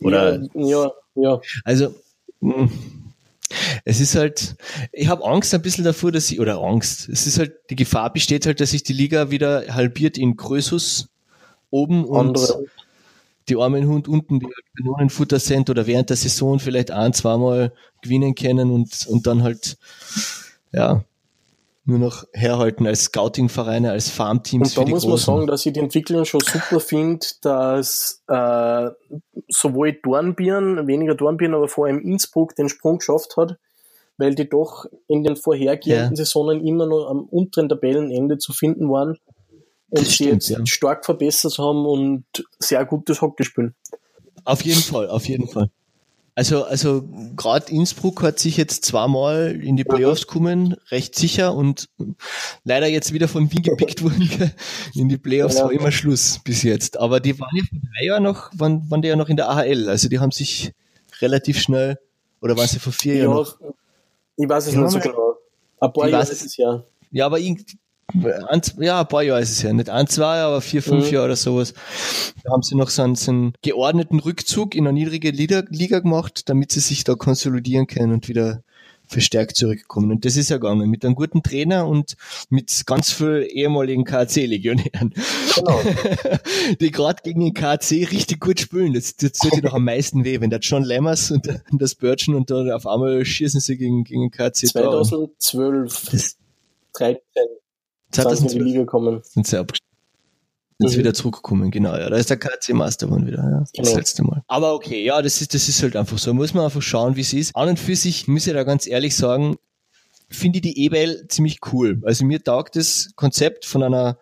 [0.00, 1.94] Oder ja, ja, also
[2.40, 2.70] mh,
[3.84, 4.56] es ist halt,
[4.92, 8.12] ich habe Angst ein bisschen davor, dass ich, oder Angst, es ist halt, die Gefahr
[8.12, 11.08] besteht halt, dass sich die Liga wieder halbiert in Größus
[11.70, 12.64] oben und Andere.
[13.48, 17.72] die armen Hund unten, die halt Kanonenfutter sind oder während der Saison vielleicht ein, zweimal
[18.02, 19.76] gewinnen können und, und dann halt,
[20.72, 21.04] ja,
[21.90, 25.34] nur noch herhalten als Scouting-Vereine, als Farmteams Und da muss man Großen.
[25.34, 28.88] sagen, dass ich die Entwicklung schon super finde, dass äh,
[29.48, 33.56] sowohl Dornbirn, weniger Dornbirn, aber vor allem Innsbruck den Sprung geschafft hat,
[34.16, 36.16] weil die doch in den vorhergehenden Ja.
[36.16, 39.18] Saisonen immer noch am unteren Tabellenende zu finden waren
[39.90, 40.66] und Das sie stimmt, jetzt ja.
[40.66, 42.24] stark verbessert haben und
[42.58, 43.74] sehr gutes Hockey spielen.
[44.44, 45.70] Auf jeden Fall, auf jeden Fall.
[46.34, 47.02] Also, also
[47.36, 51.88] gerade Innsbruck hat sich jetzt zweimal in die Playoffs gekommen, recht sicher und
[52.64, 54.28] leider jetzt wieder von Wien gepickt worden.
[54.94, 55.64] In die Playoffs Ja.
[55.64, 56.98] war immer Schluss bis jetzt.
[56.98, 59.50] Aber die waren ja vor drei Jahren noch, waren, waren die ja noch in der
[59.50, 59.88] AHL.
[59.88, 60.72] Also die haben sich
[61.20, 61.98] relativ schnell,
[62.40, 63.58] oder waren sie vor vier Ja, Jahren noch?
[64.36, 65.34] ich weiß es nicht so genau.
[65.80, 66.82] Ein paar Jahre ist es ja.
[67.10, 67.38] Ja, aber
[68.48, 69.72] ein, ja, ein paar Jahre ist es ja.
[69.72, 71.12] Nicht ein, zwei, aber vier, fünf Mhm.
[71.14, 71.74] Jahre oder sowas.
[72.44, 76.00] Da haben sie noch so einen, so einen geordneten Rückzug in eine niedrige Liga, Liga
[76.00, 78.62] gemacht, damit sie sich da konsolidieren können und wieder
[79.06, 80.12] verstärkt zurückkommen.
[80.12, 80.88] Und das ist ja gegangen.
[80.88, 82.16] Mit einem guten Trainer und
[82.48, 85.12] mit ganz viel ehemaligen KC-Legionären.
[85.56, 85.80] Genau.
[86.80, 88.94] die gerade gegen den KC richtig gut spielen.
[88.94, 92.36] Das, das tut dir doch am meisten weh, wenn der John Lammers und das Birchen
[92.36, 94.68] und dann auf einmal schießen sie gegen, gegen den KC.
[94.74, 95.02] da.
[95.02, 96.36] 2012, Das
[96.94, 97.16] 13
[98.12, 99.20] sind sie in die 2012 Liga gekommen.
[99.24, 99.86] sind sie abgestiegen.
[100.78, 100.98] Sind Mhm.
[100.98, 101.94] wieder zurückgekommen, genau.
[101.96, 103.96] Ja, da ist der KC Master geworden wieder, ja, das Genau.
[103.96, 104.42] letzte Mal.
[104.48, 106.32] Aber okay, ja, das ist, das ist halt einfach so.
[106.32, 107.54] Muss man einfach schauen, wie es ist.
[107.54, 109.56] An und für sich, muss ich da ganz ehrlich sagen,
[110.30, 112.00] finde ich die E-Mail ziemlich cool.
[112.04, 114.16] Also mir taugt das Konzept von einer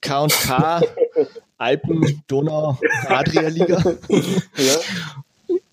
[0.00, 0.82] K&K
[1.58, 2.78] Alpen, Donau,
[3.08, 3.82] Adria Liga.
[4.08, 4.76] Ja,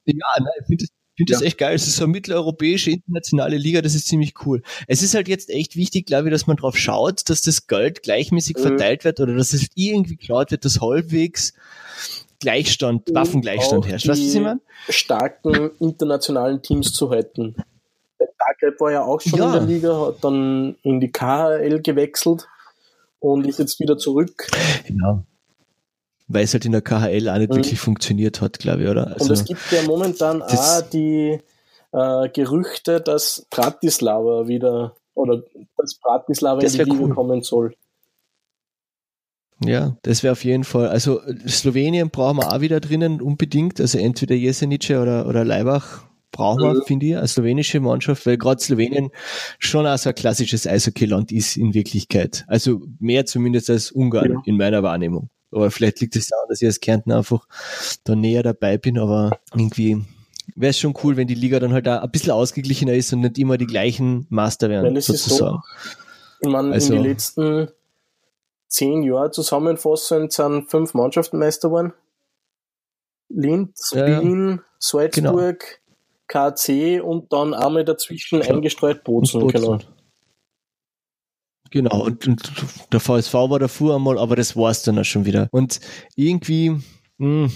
[0.06, 0.86] Ja, nein, ich finde
[1.18, 1.76] das, find das echt geil.
[1.76, 4.62] Es ist so eine mitteleuropäische, internationale Liga, das ist ziemlich cool.
[4.88, 8.04] Es ist halt jetzt echt wichtig, glaube ich, dass man drauf schaut, dass das Geld
[8.04, 8.62] gleichmäßig Mhm.
[8.62, 11.54] verteilt wird oder dass es irgendwie geschaut wird, dass halbwegs
[12.40, 14.08] Gleichstand, Und Waffengleichstand auch herrscht.
[14.08, 14.62] Was die- meine?
[14.90, 17.56] starken internationalen Teams zu halten.
[18.20, 19.46] Der Zagreb war ja auch schon Ja.
[19.48, 22.48] in der Liga, hat dann in die KHL gewechselt
[23.20, 24.48] und ist jetzt wieder zurück.
[24.88, 25.24] Ja.
[26.30, 27.56] Weil es halt in der KHL auch nicht Mhm.
[27.56, 29.08] wirklich funktioniert hat, glaube ich, oder?
[29.08, 31.40] und Also, es gibt ja momentan auch die
[31.94, 35.42] äh, Gerüchte, dass Bratislava wieder oder
[35.78, 37.14] dass Bratislava Das in die Liga cool.
[37.16, 37.74] kommen soll.
[39.64, 40.90] ja, das wäre auf jeden Fall.
[40.90, 43.80] Also Slowenien brauchen wir auch wieder drinnen unbedingt.
[43.82, 46.84] Also entweder Jesenice oder, oder Leibach brauchen wir, Mhm.
[46.86, 49.10] finde ich, als slowenische Mannschaft, weil gerade Slowenien
[49.58, 52.44] schon auch so ein klassisches Eishockeyland ist in Wirklichkeit.
[52.48, 54.42] Also mehr zumindest als Ungarn Ja.
[54.46, 55.30] in meiner Wahrnehmung.
[55.52, 57.48] Aber vielleicht liegt es daran, dass ich als Kärnten einfach
[58.04, 60.04] da näher dabei bin, aber irgendwie
[60.56, 63.22] wäre es schon cool, wenn die Liga dann halt auch ein bisschen ausgeglichener ist und
[63.22, 65.60] nicht immer die gleichen Master werden, Weil sozusagen.
[66.42, 67.70] Ich meine, Also- in den letzten
[68.68, 71.94] zehn Jahren zusammenfassend sind fünf Mannschaften Meister geworden.
[73.30, 74.22] Linz, Ja.
[74.22, 75.82] Wien, Salzburg,
[76.28, 78.58] KC und dann einmal dazwischen Klar.
[78.58, 79.42] eingestreut Bozen.
[79.44, 79.72] Und Genau.
[79.74, 79.88] Bozen.
[81.72, 82.52] Genau, und, und
[82.92, 85.48] der VSV war davor einmal, aber das war's dann auch schon wieder.
[85.52, 85.80] Und
[86.16, 86.76] irgendwie,
[87.18, 87.50] mh,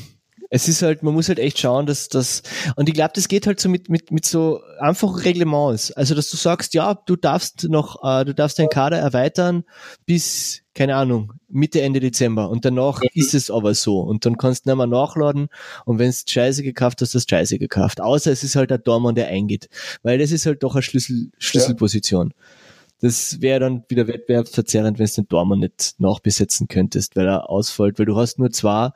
[0.53, 2.43] es ist halt, man muss halt echt schauen, dass das,
[2.75, 5.93] und ich glaube, das geht halt so mit, mit, mit so einfachen Reglements.
[5.93, 9.63] Also, dass du sagst, ja, du darfst noch, äh, du darfst deinen Kader erweitern
[10.05, 12.49] bis, keine Ahnung, Mitte, Ende Dezember.
[12.49, 14.01] Und danach ist es aber so.
[14.01, 15.47] Und dann kannst du nicht mehr nachladen.
[15.85, 18.01] Und wenn du Scheiße gekauft hast, hast du Scheiße gekauft.
[18.01, 19.69] Außer es ist halt der Dormann, der eingeht.
[20.03, 22.33] Weil das ist halt doch eine Schlüssel, Schlüsselposition.
[23.01, 27.97] Das wäre dann wieder wettbewerbsverzerrend, wenn du den Dormann nicht nachbesetzen könntest, weil er ausfällt,
[27.97, 28.91] weil du hast nur zwei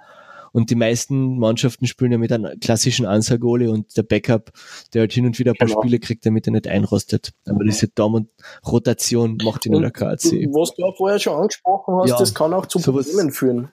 [0.56, 4.54] Und die meisten Mannschaften spielen ja mit einem klassischen Ansagole und der Backup,
[4.94, 5.82] der halt hin und wieder ein paar genau.
[5.82, 7.34] Spiele kriegt, damit er nicht einrostet.
[7.46, 10.48] Aber diese Daumen-Rotation macht ihn nur der KC.
[10.54, 13.70] Was du auch vorher schon angesprochen hast, ja, das kann auch zu Problemen führen.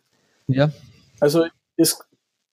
[0.48, 0.72] Ja.
[1.20, 1.44] Also
[1.76, 2.00] es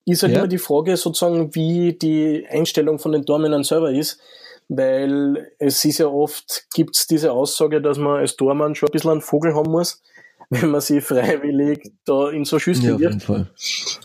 [0.05, 0.39] ist halt ja.
[0.39, 4.19] immer die Frage sozusagen, wie die Einstellung von den Dormen selber ist
[4.69, 8.91] weil es ist ja oft, gibt es diese Aussage, dass man als Tormann schon ein
[8.91, 10.01] bisschen einen Vogel haben muss,
[10.49, 13.49] wenn man sich freiwillig da in so Schüsse ja, auf jeden Fall.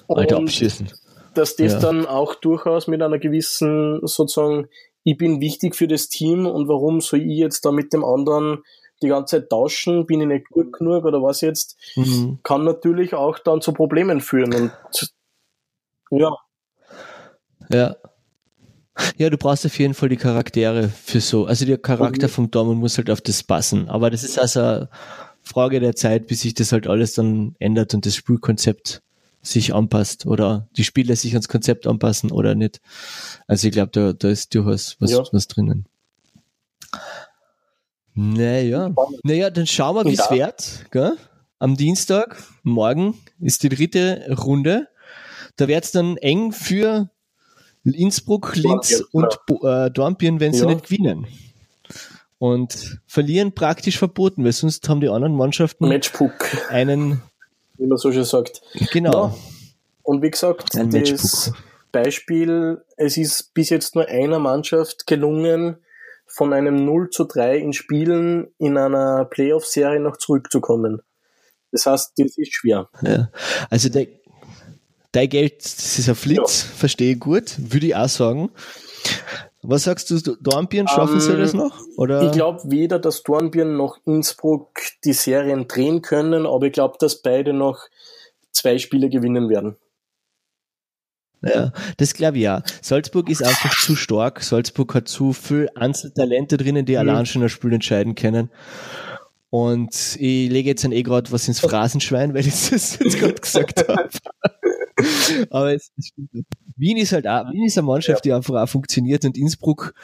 [0.09, 0.90] Alter, abschießen.
[1.35, 1.79] Dass das ja.
[1.81, 4.68] dann auch durchaus mit einer gewissen, sozusagen,
[5.03, 8.62] ich bin wichtig für das Team und warum soll ich jetzt da mit dem anderen
[9.03, 12.38] die ganze Zeit tauschen, bin ich nicht gut genug oder was jetzt, mhm.
[12.42, 14.72] kann natürlich auch dann zu Problemen führen und
[16.11, 16.37] ja.
[17.70, 17.96] Ja,
[19.17, 21.47] ja, du brauchst auf jeden Fall die Charaktere für so.
[21.47, 23.89] Also der Charakter vom Dortmund muss halt auf das passen.
[23.89, 24.89] Aber das ist also eine
[25.43, 29.03] Frage der Zeit, bis sich das halt alles dann ändert und das Spielkonzept
[29.43, 32.81] sich anpasst oder die Spieler sich ans Konzept anpassen oder nicht.
[33.47, 35.23] Also ich glaube, da, da ist durchaus was, ja.
[35.33, 35.87] was drinnen.
[38.15, 38.95] Naja.
[39.23, 40.31] Naja, dann schauen wir, wie es ja.
[40.31, 40.87] wird.
[40.91, 41.17] Gell?
[41.59, 44.89] Am Dienstag, morgen, ist die dritte Runde.
[45.57, 47.11] Da wird es dann eng für
[47.92, 50.66] Innsbruck, Linz und äh, Dornbirn, wenn sie ja.
[50.66, 51.27] nicht gewinnen.
[52.38, 56.70] Und verlieren praktisch verboten, weil sonst haben die anderen Mannschaften Matchbook.
[56.70, 57.23] einen.
[57.77, 58.62] Wie man so schön sagt.
[58.92, 59.29] Genau.
[59.29, 59.35] Ja.
[60.03, 61.64] Und wie gesagt, Ein das Matchbook.
[61.92, 65.77] Beispiel, es ist bis jetzt nur einer Mannschaft gelungen,
[66.27, 71.03] von einem 0 zu 3 in Spielen in einer Playoff-Serie noch zurückzukommen.
[71.70, 72.88] Das heißt, das ist schwer.
[73.03, 73.31] Ja.
[73.70, 74.07] Also der,
[75.14, 76.77] dein Geld, das ist ein Flitz, ja.
[76.77, 78.50] verstehe gut, würde ich auch sagen.
[79.62, 81.81] Was sagst du, Dornbirn, schaffen um, sie ähm, das noch?
[81.96, 82.22] Oder?
[82.22, 87.22] Ich glaube weder, dass Dornbirn noch Innsbruck die Serien drehen können, aber ich glaube, dass
[87.22, 87.79] beide noch
[88.53, 89.77] zwei Spiele gewinnen werden.
[91.42, 92.62] Ja, das glaube ich ja.
[92.81, 94.42] Salzburg ist einfach zu stark.
[94.42, 96.98] Salzburg hat zu viel Einzeltalente drinnen, die mhm.
[97.00, 98.50] allein schon ein Spiel entscheiden können.
[99.50, 103.35] Und ich lege jetzt ein eh gerade was ins Phrasenschwein, weil ich das jetzt gerade
[103.35, 104.09] gesagt habe.
[105.51, 106.12] Aber es, es
[106.77, 109.95] Wien ist halt auch, Wien ist eine Mannschaft, die einfach auch funktioniert und Innsbruck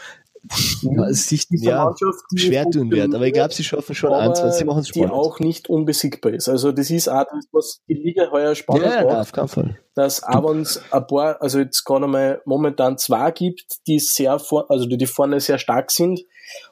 [0.82, 1.94] ja, sich ja,
[2.34, 3.14] schwer tun wird.
[3.14, 4.88] Aber ich glaube, sie schaffen schon eins, sie machen es.
[4.88, 6.48] Die auch nicht unbesiegbar ist.
[6.48, 9.12] Also das ist auch das, was die Liga heuer spannend ja, macht.
[9.12, 9.78] Ja, auf keinen Fall.
[9.94, 14.38] Dass auch wenn es ein paar, also jetzt gerade mal momentan zwei gibt, die sehr
[14.38, 16.20] vor, also die, die vorne sehr stark sind.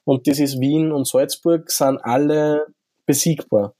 [0.05, 2.67] Und das ist Wien und Salzburg, sind alle
[3.07, 3.75] besiegbar.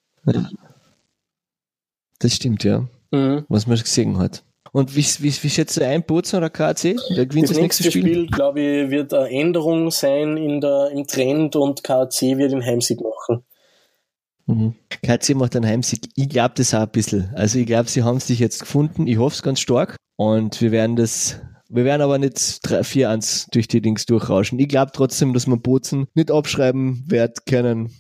[2.19, 3.45] Das stimmt, ja mhm.
[3.49, 4.45] was man gesehen hat.
[4.73, 6.97] Und wie, wie, wie schätzt du ein, Bozen oder KC?
[7.15, 8.03] Wer gewinnt das, das nächste Spiel?
[8.03, 12.65] Spiel, glaube ich, wird eine Änderung sein in der, im Trend und KC wird den
[12.65, 13.45] Heimsieg machen.
[14.47, 14.75] Mhm.
[15.03, 16.09] KC macht einen Heimsieg.
[16.17, 17.31] Ich glaube das auch ein bisschen.
[17.35, 19.07] Also ich glaube, sie haben sich jetzt gefunden.
[19.07, 19.97] Ich hoffe es ganz stark.
[20.17, 24.59] Und wir werden das, wir werden aber nicht 4-1 durch die Dings durchrauschen.
[24.59, 27.93] Ich glaube trotzdem, dass man Bozen nicht abschreiben wird können.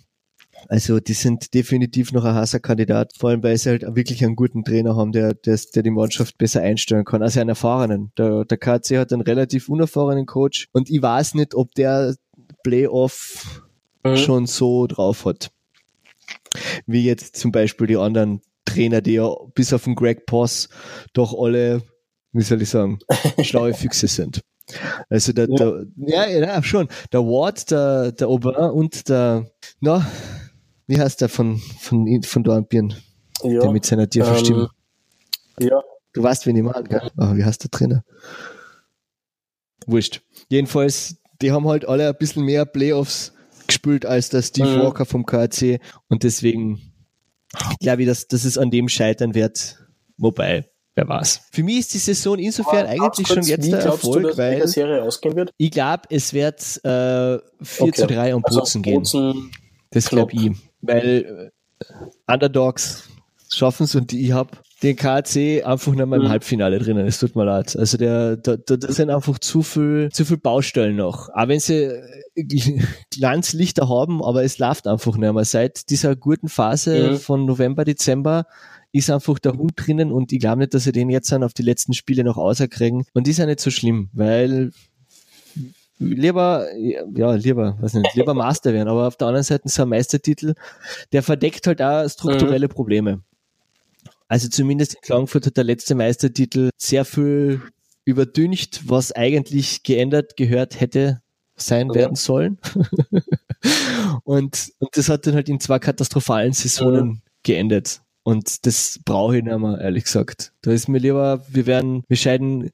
[0.66, 4.36] Also die sind definitiv noch ein heißer Kandidat, vor allem weil sie halt wirklich einen
[4.36, 8.12] guten Trainer haben, der, der, der die Mannschaft besser einstellen kann, also einen erfahrenen.
[8.18, 12.16] Der, der KC hat einen relativ unerfahrenen Coach und ich weiß nicht, ob der
[12.62, 13.62] Playoff
[14.04, 14.16] mhm.
[14.16, 15.50] schon so drauf hat.
[16.86, 20.68] Wie jetzt zum Beispiel die anderen Trainer, die ja bis auf den Greg Poss
[21.12, 21.82] doch alle,
[22.32, 22.98] wie soll ich sagen,
[23.42, 24.42] schlaue Füchse sind.
[25.08, 25.56] Also der, ja.
[25.56, 26.88] der ja, ja, schon.
[27.12, 30.06] Der Ward, der, der Aubin und der, na,
[30.88, 32.94] wie heißt der von, von, von Dornbirn?
[33.44, 34.70] Ja, der mit seiner tiefen ähm, Stimme.
[35.60, 35.80] Ja.
[36.12, 37.10] Du weißt, wen ich meine, gell?
[37.16, 38.02] Oh, wie heißt der Trainer?
[39.86, 40.22] Wurscht.
[40.48, 43.32] Jedenfalls, die haben halt alle ein bisschen mehr Playoffs
[43.66, 44.80] gespielt als der Steve mhm.
[44.80, 46.80] Walker vom KC und deswegen
[47.80, 49.78] glaube ich, dass, dass es an dem scheitern wird.
[50.16, 51.42] Wobei, wer weiß.
[51.52, 55.02] Für mich ist die Saison insofern Aber eigentlich schon jetzt der Erfolg, du, weil Serie
[55.02, 55.52] ausgehen wird?
[55.56, 57.42] ich glaube, es wird äh, 4
[57.80, 57.92] okay.
[57.92, 59.04] zu 3 um also Bozen gehen.
[59.90, 63.08] Das glaube ich weil äh, Underdogs
[63.50, 64.50] schaffen es und ich habe
[64.82, 66.28] den KC einfach nicht mal im mhm.
[66.28, 67.06] Halbfinale drinnen.
[67.06, 67.76] Es tut mir leid.
[67.76, 71.28] Also der, da, da, da sind einfach zu viel, zu viel Baustellen noch.
[71.30, 71.84] Auch wenn sie
[72.34, 75.44] äh, Glanzlichter haben, aber es läuft einfach nicht mehr.
[75.44, 77.16] Seit dieser guten Phase mhm.
[77.16, 78.46] von November, Dezember
[78.92, 81.52] ist einfach der Hund drinnen und ich glaube nicht, dass sie den jetzt dann auf
[81.52, 83.04] die letzten Spiele noch auserkriegen.
[83.12, 84.70] Und die ist ja nicht so schlimm, weil
[85.98, 89.88] lieber, ja, lieber, was nicht, lieber Master werden, aber auf der anderen Seite so ein
[89.88, 90.54] Meistertitel,
[91.12, 92.72] der verdeckt halt auch strukturelle mhm.
[92.72, 93.20] Probleme.
[94.28, 97.62] Also zumindest in Klagenfurt hat der letzte Meistertitel sehr viel
[98.04, 101.22] überdüncht, was eigentlich geändert gehört hätte
[101.56, 102.58] sein werden sollen.
[104.24, 107.20] und, und das hat dann halt in zwei katastrophalen Saisonen mhm.
[107.42, 108.00] geendet.
[108.22, 110.52] Und das brauche ich nicht mehr, ehrlich gesagt.
[110.60, 112.70] Da ist mir lieber, wir werden, wir scheiden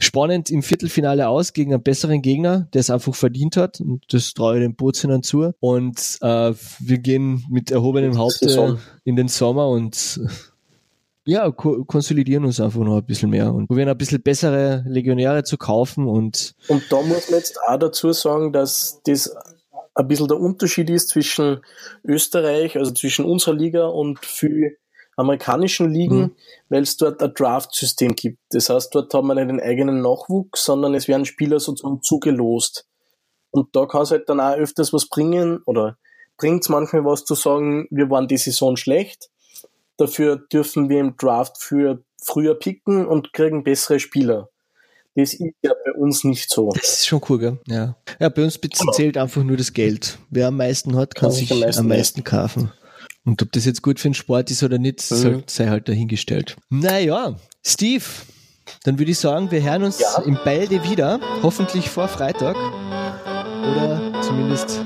[0.00, 3.80] spannend im Viertelfinale aus gegen einen besseren Gegner, der es einfach verdient hat.
[3.80, 5.52] Und das traue ich den Bozenern zu.
[5.60, 8.46] Und äh, wir gehen mit erhobenem Haupt
[9.04, 10.20] in den Sommer und
[11.28, 15.44] ja, ko konsolidieren uns einfach noch ein bisschen mehr und probieren ein bisschen bessere Legionäre
[15.44, 16.54] zu kaufen und.
[16.68, 19.36] Und da muss man jetzt auch dazu sagen, dass das
[19.94, 21.60] ein bisschen der Unterschied ist zwischen
[22.02, 24.70] Österreich, also zwischen unserer Liga und für
[25.18, 26.36] amerikanischen Ligen, mhm.
[26.68, 28.38] weil es dort ein Draft-System gibt.
[28.50, 32.86] Das heißt, dort haben wir nicht den eigenen Nachwuchs, sondern es werden Spieler sozusagen zugelost.
[33.50, 35.98] Und da kann es halt dann auch öfters was bringen oder
[36.36, 39.28] bringt es manchmal was zu sagen, wir waren die Saison schlecht,
[39.96, 44.48] dafür dürfen wir im Draft für früher picken und kriegen bessere Spieler.
[45.16, 46.70] Das ist ja bei uns nicht so.
[46.70, 47.58] Das ist schon cool, gell?
[47.66, 47.96] Ja.
[48.20, 48.92] Ja, bei uns genau.
[48.92, 50.16] zählt einfach nur das Geld.
[50.30, 52.72] Wer am meisten hat, kann, kann sich am meisten, am meisten kaufen.
[53.28, 55.42] Und ob das jetzt gut für den Sport ist oder nicht, mhm.
[55.46, 56.56] sei halt dahingestellt.
[56.70, 58.02] Naja, Steve,
[58.84, 60.22] dann würde ich sagen, wir hören uns ja.
[60.22, 64.82] im Balde wieder, hoffentlich vor Freitag oder zumindest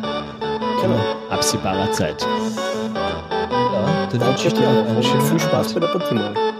[0.80, 0.98] genau.
[1.30, 2.20] absehbarer Zeit.
[2.22, 6.51] Ja, dann wünsche ich dir einen schönen Viel Spaß bei der Partie